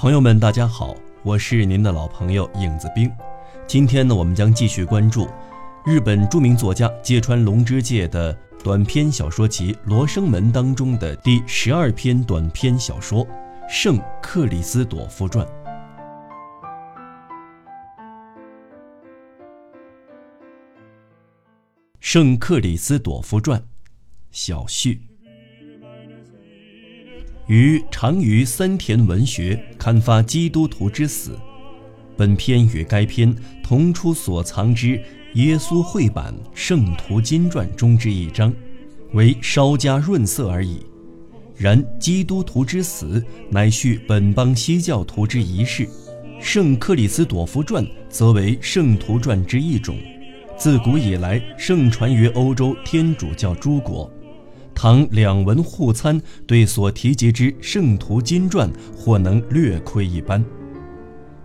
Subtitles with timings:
[0.00, 3.12] 朋友们，大家好，我是您的老朋友影子兵。
[3.66, 5.28] 今天呢，我们将继续关注
[5.84, 8.32] 日本著名作家芥川龙之介的
[8.64, 13.26] 短篇小说集《罗生门》当中的第十二篇短篇小说
[13.68, 15.46] 《圣克里斯朵夫传》。
[22.00, 23.60] 《圣克里斯朵夫传》
[24.30, 25.09] 小序。
[27.50, 31.32] 于长于森田文学刊发《基督徒之死》，
[32.16, 34.96] 本篇与该篇同出所藏之
[35.34, 38.54] 《耶稣绘版圣徒经传》中之一章，
[39.14, 40.78] 为稍加润色而已。
[41.56, 45.84] 然《基督徒之死》乃叙本邦西教徒之仪式，
[46.40, 49.98] 《圣克里斯朵夫传》则为圣徒传之一种，
[50.56, 54.08] 自古以来盛传于欧洲天主教诸国。
[54.82, 60.42] 唐两文互参，对所提及之圣徒经传或能略窥一斑。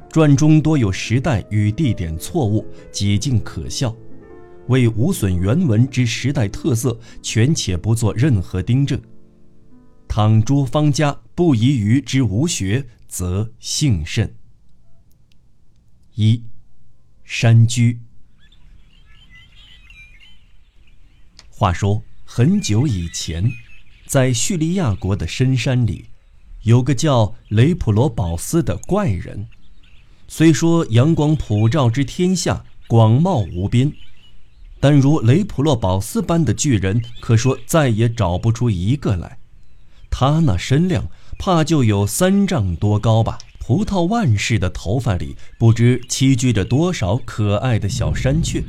[0.10, 3.94] 传中多有时代与地点错误，几近可笑。
[4.68, 8.98] 为无损原文之时代特色，全且不做任何订正。
[10.08, 14.34] 倘诸方家不疑于之无学，则幸甚。
[16.14, 16.42] 一，
[17.26, 18.00] 山居。
[21.50, 22.02] 话说。
[22.38, 23.50] 很久以前，
[24.06, 26.08] 在叙利亚国的深山里，
[26.64, 29.48] 有个叫雷普罗保斯的怪人。
[30.28, 33.94] 虽说阳光普照之天下，广袤无边，
[34.82, 39.38] 但如雷普罗保斯般的巨人，可说再也找不出一个来。
[40.10, 41.08] 他那身量，
[41.40, 43.38] 怕就有三丈多高吧。
[43.60, 48.62] 葡萄万似的头发里，不知栖居着多少可爱的小山雀。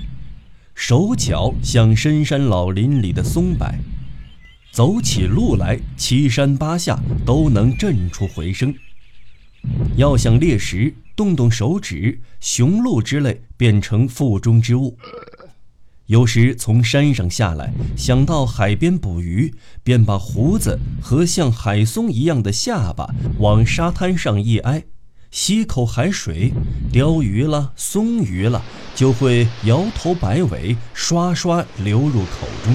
[0.77, 3.67] 手脚像深山老林里的松柏，
[4.71, 8.75] 走起路来七山八下都能震出回声。
[9.97, 14.99] 要想猎食，动动手指，雄鹿之类变成腹中之物。
[16.05, 24.85] 有时从山上下来，想到海边捕鱼，便把胡子和像海松一样的下巴往沙滩上一挨。
[25.31, 26.53] 吸口海水，
[26.93, 28.63] 鲷鱼了，松鱼了，
[28.97, 32.75] 就会摇头摆尾，刷刷流入口中。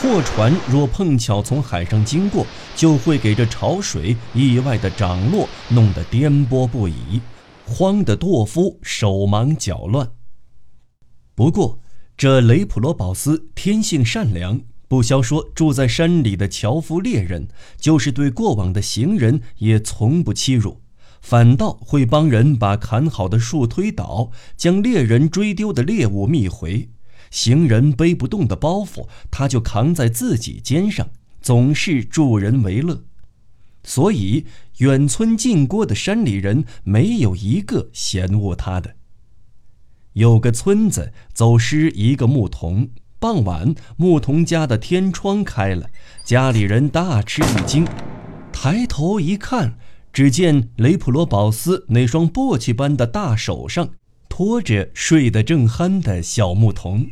[0.00, 2.44] 货船若碰巧从海上经过，
[2.76, 7.20] 就会给这潮水意外的涨落弄得颠簸不已，
[7.64, 10.10] 慌得舵夫手忙脚乱。
[11.34, 11.78] 不过
[12.16, 20.80] 这雷普罗保斯天性善良，不消说住在山里的樵夫猎人，就是对过往的行人也从不欺辱。
[21.20, 26.88] 反倒会帮人把砍好的树推倒，将猎人追丢的猎物觅回。
[27.30, 31.10] 行人背不动的包袱，他就扛在自己肩上，
[31.42, 33.04] 总是助人为乐。
[33.84, 34.46] 所以
[34.78, 38.96] 远村近郭的山里人没有一个嫌恶他的。
[40.14, 45.90] 有个村子走失一个牧童，傍晚牧童家的天窗开了，
[46.24, 47.86] 家里人大吃一惊，
[48.52, 49.78] 抬头一看。
[50.18, 53.90] 只见雷普罗保斯那双簸箕般的大手上
[54.28, 57.06] 托着睡得正酣的小牧童，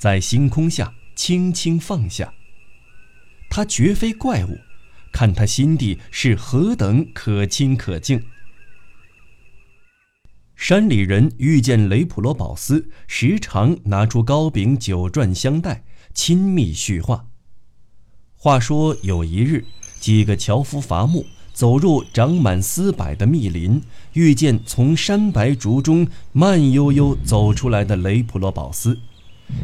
[0.00, 2.34] 在星空下轻轻放下。
[3.48, 4.58] 他绝非怪物，
[5.12, 8.20] 看他心地是何等可亲可敬。
[10.56, 17.26] 山里人遇见雷普罗保斯，时常拿出糕饼酒馔相待，亲密叙话。
[18.34, 19.64] 话说有一日，
[20.00, 21.24] 几个樵夫伐木。
[21.54, 23.80] 走入长满丝柏的密林，
[24.14, 28.98] 遇见从山白竹中慢悠悠走出来的雷普罗保斯，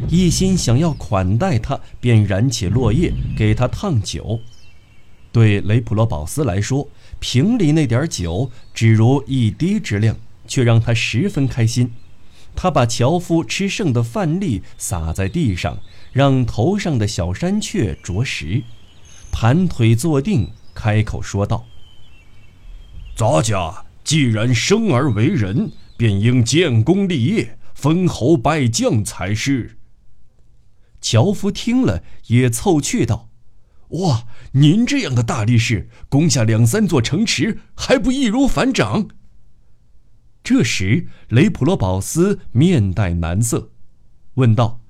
[0.07, 4.39] 一心想要款待他，便燃起落叶给他烫酒。
[5.33, 6.87] 对雷普罗保斯来说，
[7.19, 10.15] 瓶里那点酒只如一滴之量，
[10.47, 11.91] 却让他十分开心。
[12.55, 15.79] 他把樵夫吃剩的饭粒撒在地上，
[16.13, 18.63] 让头上的小山雀啄食，
[19.29, 21.65] 盘腿坐定，开口说道。
[23.15, 29.77] 咱家既然生而为人，便应建功立业、封侯拜将才是。
[30.99, 33.29] 樵夫听了，也凑趣道
[33.89, 39.09] ：“哇，您这样的大力士，攻下两三座城池，还不易如反掌？”
[40.43, 43.71] 这时，雷普罗保斯面带难色，
[44.35, 44.81] 问道：“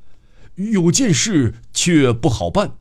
[0.56, 2.76] 有件事却不好办，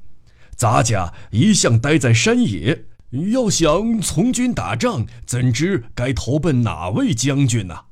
[0.55, 7.87] 咱家一向待在山野。”要想从军打仗，怎知该投奔哪位将军呢？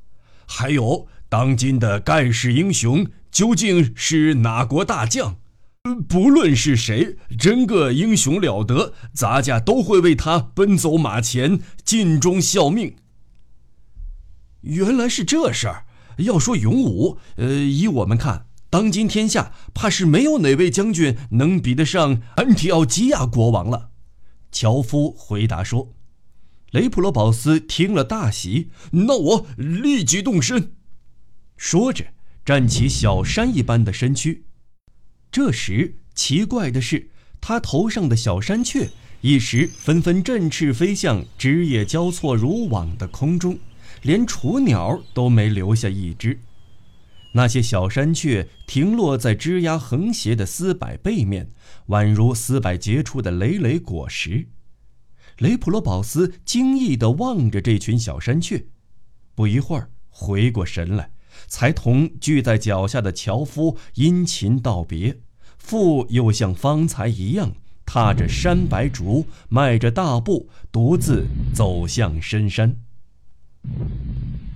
[0.46, 5.36] 还有，当今的盖世英雄究竟是哪国大将？
[6.08, 12.94] 不论是谁，真个英雄了得，咱家都会为他奔走马前，尽忠效命。
[14.60, 15.84] 原来是这事儿。
[16.18, 23.87] 要说勇武，呃，依我们看，当今天下怕是没有哪位将军能比得上安提奥基亚国王了。
[24.50, 25.94] 樵夫回答说。
[26.72, 30.72] 雷普罗保斯听了大喜，那我立即动身。
[31.56, 32.04] 说着，
[32.44, 34.44] 站起小山一般的身躯。
[35.30, 37.08] 这时，奇怪的是，
[37.40, 38.90] 他头上的小山雀
[39.22, 43.58] 一时纷纷振翅飞向枝叶交错如网的空中，
[44.02, 46.38] 连雏鸟都没留下一只。
[47.32, 51.50] 那些小山雀停落在枝桠横斜的丝柏背面，
[51.88, 54.48] 宛如丝柏结出的累累果实。
[55.38, 58.66] 雷普罗保斯惊异地望着这群小山雀，
[59.34, 61.10] 不一会儿回过神来。
[61.46, 65.20] 才同聚在脚下的樵夫殷勤道别，
[65.56, 67.54] 复又像方才一样，
[67.86, 71.24] 踏着山白竹，迈着大步，独自
[71.54, 72.76] 走向深山。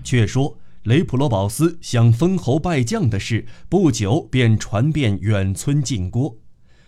[0.03, 6.39] 却说雷普罗保斯想封侯拜将的事，不久便传遍远村近郭。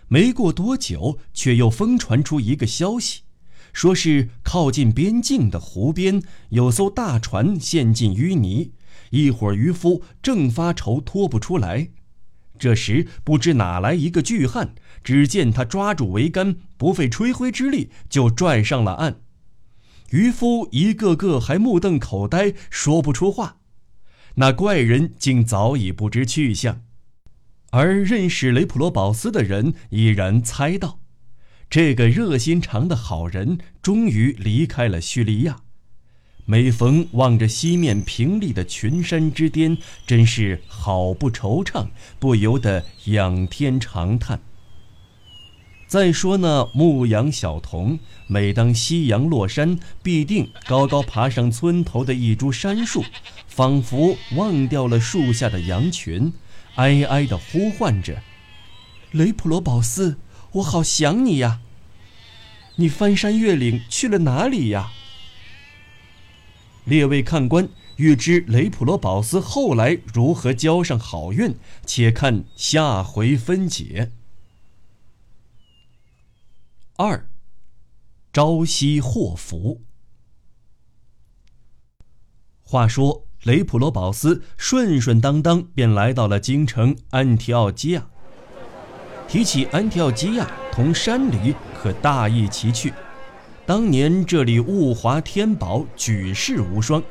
[0.08, 3.20] 没过多久，却又疯传出一个消息，
[3.73, 8.73] 说是靠近边境的湖边有艘大船陷进淤泥。
[9.11, 11.91] 一伙渔夫正发愁拖不出来，
[12.58, 14.75] 这时不知哪来一个巨汉，
[15.05, 19.20] 只见他抓住桅杆，不费吹灰之力就拽上了岸。
[20.11, 23.58] 渔夫一个个还目瞪口呆，说不出话。
[24.37, 26.83] 那怪人竟早已不知去向，
[27.71, 30.99] 而认识雷普罗保斯的人已然猜到，
[31.71, 35.59] 这个热心肠的好人终于离开了叙利亚。
[36.47, 41.89] 每逢望着西面平立的群山之巅，真是好不惆怅，
[42.19, 44.41] 不由得仰天长叹。
[45.87, 53.05] 再说那牧羊小童，每当夕阳落山，必定高高爬上村头的一株杉树，
[53.47, 56.33] 仿佛忘掉了树下的羊群，
[56.77, 58.23] 哀哀地呼唤着
[59.13, 60.19] ：“雷普罗保斯，
[60.53, 61.61] 我好想你呀！
[62.77, 64.91] 你翻山越岭去了哪里呀？”
[66.85, 71.55] 列位看官，欲知雷普罗保斯后来如何交上好运，
[71.87, 74.11] 且看下回分解。
[76.96, 77.29] 二，
[78.32, 79.82] 朝夕祸福。
[82.62, 88.06] 话说雷普罗保斯顺顺当当便来到了京城安提奥基亚。
[89.26, 92.94] 提起安提奥基亚，同山里可大异其趣。
[93.67, 97.02] 当年这里物华天宝，举世无双。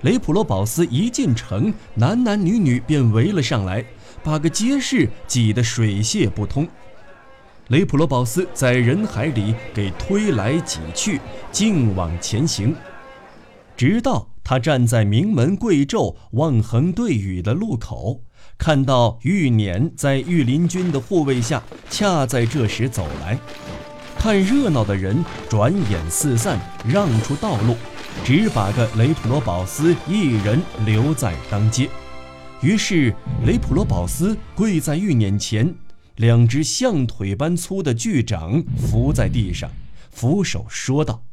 [0.00, 3.84] 雷普罗保斯一进城，男男女女便围了上来，
[4.24, 6.66] 把个街市挤得水泄不通。
[7.68, 11.20] 雷普罗保斯在人海里给推来挤去，
[11.52, 12.74] 径往前行，
[13.76, 18.22] 直到他站在名门贵胄望衡对语的路口，
[18.56, 23.38] 看到玉辇在御林军的护卫下，恰在这时走来。
[24.18, 27.76] 看热闹的人转眼四散，让出道路，
[28.24, 31.86] 只把个雷普罗保斯一人留在当街。
[32.62, 33.14] 于是
[33.46, 35.72] 雷普罗保斯跪在玉辇前，
[36.18, 39.70] 两只象腿般粗的巨掌伏在地上，
[40.10, 41.24] 俯首说道：“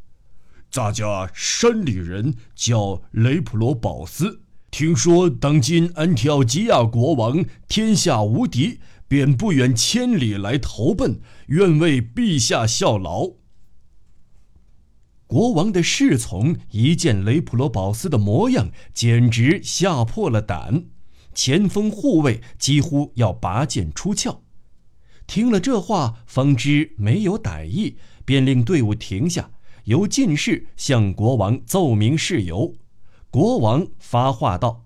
[0.71, 13.33] 咱家山里人叫雷普罗保斯，听说当今安提奥基亚国王天下无敌。”便不远千里来投奔，愿为陛下效劳。
[15.27, 20.85] 国王的侍从一见雷普罗保斯的模样，简直吓破了胆，
[21.35, 24.41] 前锋护卫几乎要拔剑出鞘。
[25.27, 29.51] 听了这话，方知没有歹意，便令队伍停下，
[29.85, 32.75] 由进士向国王奏明事由。
[33.29, 34.85] 国王发话道：“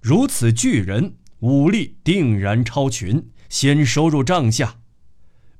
[0.00, 4.78] 如此巨人。”武力定然超群，先收入帐下，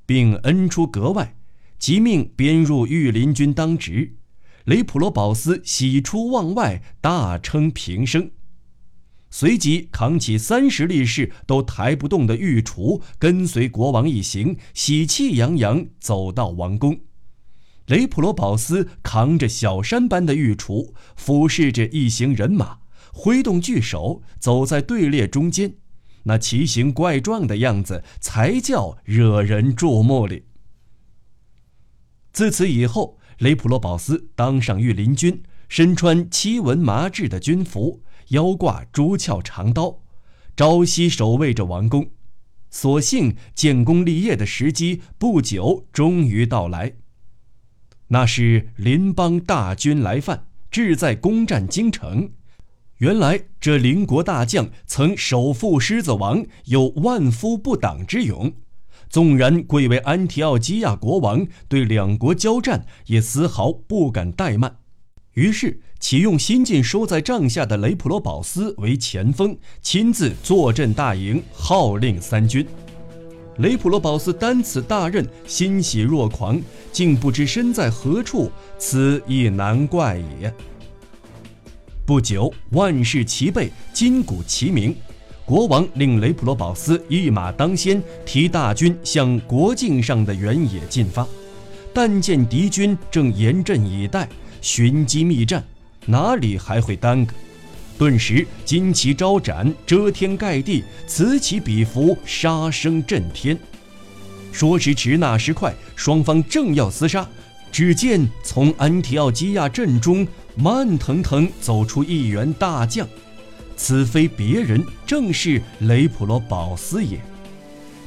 [0.05, 1.35] 并恩出格外，
[1.77, 4.15] 即命编入御林军当职。
[4.63, 8.31] 雷普罗保斯喜出望外，大称平生。
[9.35, 16.99] 随即扛起三十力士都抬不动的御厨，跟随国王一行，喜气洋洋走到王宫。
[17.87, 22.77] 雷普罗保斯扛着小山般的御厨，俯视着一行人马。
[23.11, 25.77] 挥动巨手，走在队列中间，
[26.25, 30.43] 那奇形怪状的样子才叫惹人注目哩。
[32.31, 39.99] 自此以后，雷普罗保斯当上御林军，身穿七纹麻制的军服，腰挂朱鞘长刀，
[40.55, 42.09] 朝夕守卫着王宫。
[42.69, 46.93] 所幸建功立业的时机不久终于到来。
[48.07, 52.31] 那是邻邦大军来犯，志在攻占京城。
[52.97, 58.53] 原来这邻国大将曾首富狮子王，有万夫不挡之勇。
[59.09, 64.77] 纵然贵为安提奥基亚国王，对两国交战也丝毫不敢怠慢。
[65.33, 72.65] 于是启用新晋收在帐下的雷普罗保斯为前锋，亲自坐镇大营，号令三军。
[73.57, 76.61] 雷普罗保斯担此大任，欣喜若狂，
[76.91, 80.53] 竟不知身在何处，此亦难怪也。
[82.05, 84.95] 不久，万事齐备，金鼓齐鸣。
[85.45, 91.27] 国王令雷普罗保斯一马当先，提大军向国境上的原野进发。
[91.93, 94.27] 但见敌军正严阵以待，
[94.63, 95.61] 寻机密战，
[96.05, 97.33] 哪里还会耽搁？
[97.97, 103.59] 顿时旌旗招展，遮天盖地，此起彼伏，杀声震天。
[104.53, 107.27] 说时迟，那时快，双方正要厮杀，
[107.73, 113.05] 只见从安提奥基亚阵中慢腾腾走出一员大将。
[113.75, 117.19] 此非别人，正是雷普罗保斯也。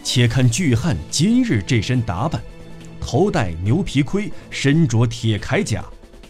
[0.03, 2.41] 且看巨汉今日这身打扮：
[2.99, 5.85] 头戴牛皮盔，身着铁铠甲，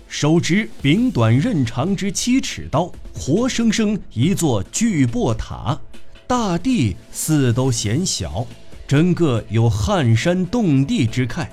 [0.08, 5.78] 手执柄短刃长之七尺刀，活生生一座巨擘塔。
[6.26, 8.46] 大地似都显小，
[8.86, 11.46] 真个有撼山动地之慨。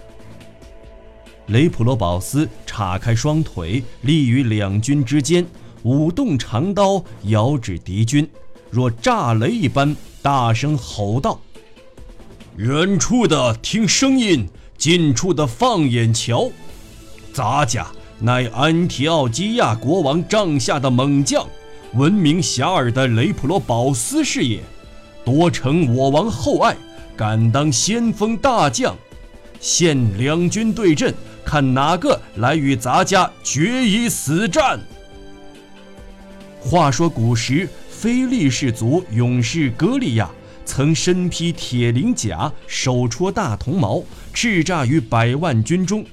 [1.47, 5.45] 雷普罗保斯叉开双腿，立于两军之间。
[5.83, 8.25] 舞动长刀，遥指敌军，
[8.71, 11.41] 若炸雷一般，大声吼道
[12.55, 16.49] ：“远处的听声音，近处的放眼瞧，
[17.33, 21.45] 咱家乃安提奥基亚国王帐下的猛将，
[21.93, 24.61] 闻名遐迩的雷普罗保斯是也，
[25.25, 26.75] 多承我王厚爱，
[27.17, 28.95] 敢当先锋大将。
[29.59, 34.79] 现两军对阵，看哪个来与咱家决一死战。”
[36.61, 40.29] 话说古时，非利士族勇士歌利亚
[40.63, 44.01] 曾身披铁鳞甲，手戳大铜矛，
[44.33, 46.05] 叱咤于百万军中。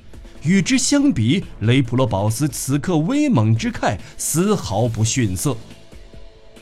[0.42, 5.56] 与之相比，雷普罗保斯此刻威猛之慨丝毫不逊色。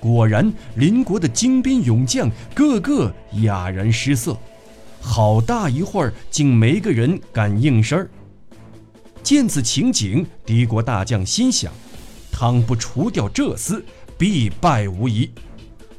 [0.00, 4.38] 果然，邻国的精兵勇将个个哑然失色，
[5.00, 8.08] 好大一会儿竟没个人敢应声儿。
[9.22, 11.72] 见此情景，敌国大将心想。
[12.30, 13.82] 倘不除掉这厮，
[14.16, 15.28] 必败无疑。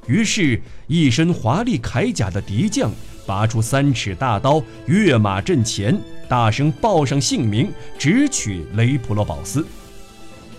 [0.07, 2.89] 于是，一身华丽铠甲的敌将
[3.29, 5.95] 拔出三尺大刀，跃马阵前，
[6.27, 9.63] 大声报上姓名，直取雷普罗保斯。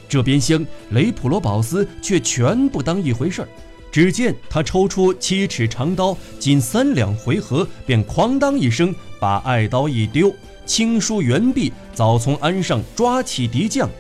[0.08, 3.48] 这边厢，雷普罗保斯却全不当一回事儿。
[3.90, 10.32] 只见他抽出七尺长刀，仅三两回合，便哐当一声，把爱刀一丢，
[10.64, 13.90] 轻舒猿臂，早从鞍上抓起敌将。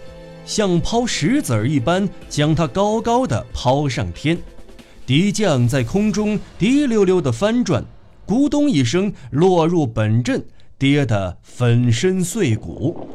[0.46, 4.38] 像抛石子儿一般，将他高高的抛上天，
[5.04, 7.84] 敌将在空中滴溜溜的翻转，
[8.30, 10.44] 咕咚一声落入本阵，
[10.78, 13.08] 跌得粉身碎骨。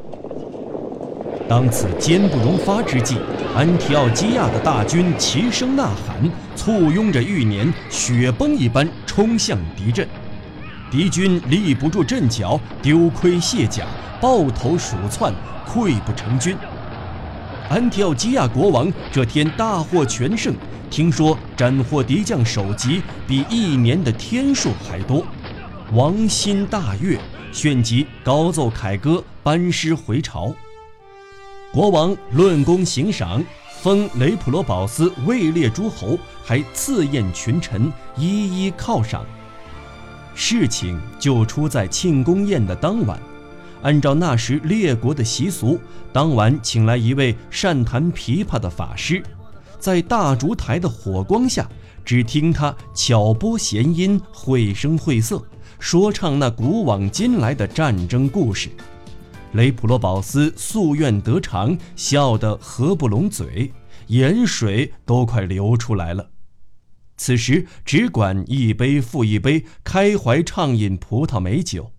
[1.48, 3.16] 当此坚不容发之际，
[3.56, 10.06] 安提奥基亚的大军齐声呐喊，簇拥着玉年，雪崩一般冲向敌阵，
[10.92, 13.86] 敌军立不住阵脚，丢盔卸甲，
[14.20, 15.34] 抱头鼠窜，
[15.66, 16.58] 溃不成军。
[17.70, 20.54] 安提奥基亚国王这天大获全胜，
[20.96, 25.28] 听说斩获敌将首级比一年的天数还多，
[25.92, 27.20] 王心大悦，
[27.52, 30.56] 旋即高奏凯歌，班师回朝。
[31.74, 33.44] 国王论功行赏，
[33.82, 39.26] 封雷普罗保斯位列诸侯，还赐宴群臣，一一犒赏。
[40.34, 43.20] 事情就出在庆功宴的当晚。
[43.82, 45.78] 按照那时列国的习俗，
[46.14, 49.22] 当晚请来一位善弹琵琶的法师，
[49.86, 51.70] 在大烛台的火光下，
[52.04, 55.40] 只听他巧拨弦音，绘声绘色，
[55.78, 58.72] 说唱那古往今来的战争故事。
[59.52, 63.72] 雷普罗保斯夙愿得偿，笑得合不拢嘴，
[64.08, 66.32] 眼水都快流出来了。
[67.18, 71.92] 此时只管一杯复一杯，开怀畅饮葡萄美酒。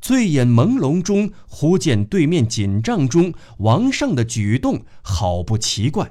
[0.00, 6.10] 醉眼朦胧中，忽见对面锦帐中王上的举动好不奇怪。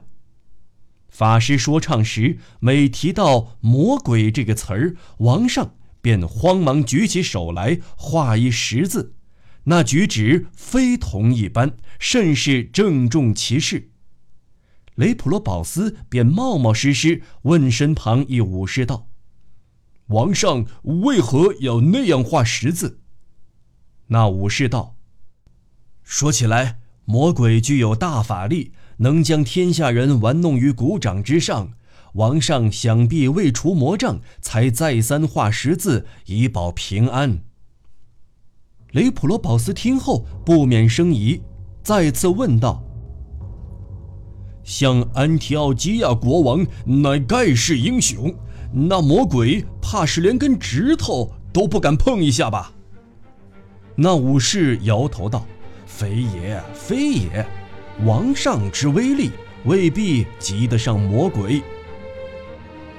[1.14, 9.14] 法师说唱时，每提到“魔鬼”这个词儿，王上便慌忙举起手来画一十字，
[9.66, 13.92] 那举止非同一般，甚是郑重其事。
[14.96, 19.08] 雷普罗保斯便冒冒失失问身旁一武士道
[20.10, 23.02] ：“王上为何要那样画十字？”
[24.10, 24.96] 那武士道
[26.02, 31.74] ：“说起来，魔鬼具有大法力，能将天下人玩弄于股掌之上。
[32.14, 37.40] 王上想必为除魔障，才再三画十字，以保平安。”
[38.94, 41.42] 雷普罗保斯听后不免生疑，
[41.82, 42.84] 再次问道
[44.64, 48.32] ：“像安提奥基亚国王乃盖世英雄，
[48.72, 52.72] 那魔鬼怕是连根指头都不敢碰一下吧？”
[53.98, 55.46] 那武士摇头道
[55.96, 57.46] ：“非也，非也，
[58.04, 59.32] 王上之威力
[59.66, 61.62] 未必及得上魔鬼。”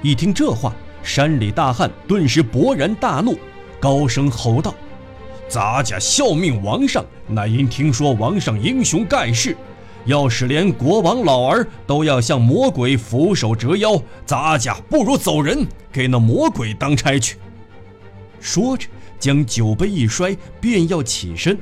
[0.01, 0.73] 一听这话，
[1.03, 3.37] 山里大汉顿时勃然大怒，
[3.81, 4.73] 高声吼道
[5.49, 9.55] ：“咱家效命王上，乃因听说王上英雄盖世。
[10.05, 17.35] 要是连国王老儿都要向魔鬼俯首折腰，咱家不如走人，给那魔鬼当差去。”
[18.39, 18.87] 说着。
[19.17, 21.57] 将酒杯一摔，便要起身。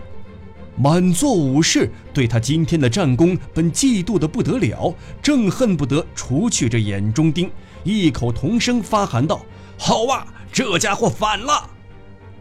[0.75, 7.49] 满座武士对他今天的战功本嫉妒的不得了，正恨不得除去这眼中钉，
[7.83, 9.45] 异口同声发喊道
[9.77, 11.69] ：“好啊，这家伙反了！”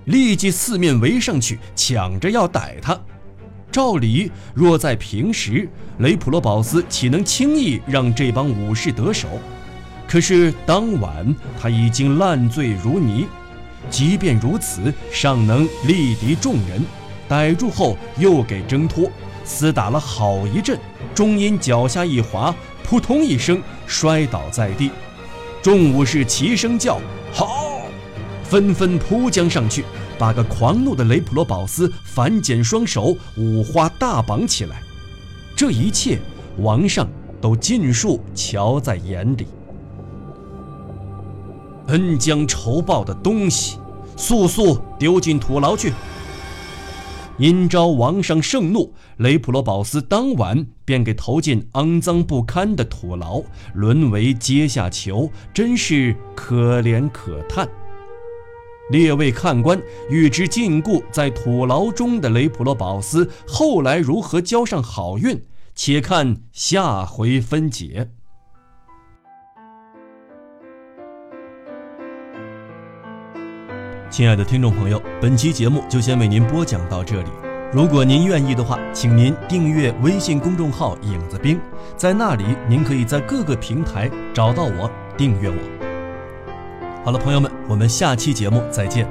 [0.07, 2.99] 立即四面围上去，抢着要逮他。
[3.71, 9.29] 照理，若在平时，雷普罗保斯岂能轻易让这帮武士得手？
[10.09, 13.27] 可是当晚，他已经烂醉如泥。
[13.91, 16.83] 即便如此，尚能力敌众人。
[17.29, 19.11] 逮住后，又给挣脱，
[19.47, 20.79] 厮打了好一阵，
[21.15, 24.91] 终因脚下一滑，扑通一声摔倒在地。
[25.63, 27.01] 众武士齐声叫
[27.33, 27.83] 好，
[28.43, 29.85] 纷纷扑将上去，
[30.19, 34.83] 把个狂怒的雷普罗保斯反剪双手，五花大绑起来。
[35.57, 36.19] 这一切，
[36.59, 37.09] 王上
[37.41, 39.47] 都尽数瞧在眼里。
[41.87, 43.79] 恩将仇报的东西，
[44.17, 45.93] 速速丢进土牢去！
[47.43, 53.43] 因招王上盛怒，雷普罗保斯当晚便给投进肮脏不堪的土牢，
[53.75, 57.69] 沦为阶下囚，真是可怜可叹。
[58.91, 65.43] 列位看官，欲知禁锢在土牢中的雷普罗保斯后来如何交上好运，
[65.75, 68.09] 且看下回分解。
[74.13, 77.31] 亲爱的听众朋友，本期节目就先为您播讲到这里。
[77.73, 81.59] 如果您愿意的话，请您订阅微信公众号“影子兵”，
[81.97, 85.57] 在那里您可以在各个平台找到我，订阅我。
[87.03, 89.09] 好了，朋友们，我们下期节目再见。